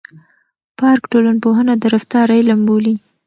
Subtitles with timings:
[0.79, 2.95] پارک ټولنپوهنه د رفتار علم بولي.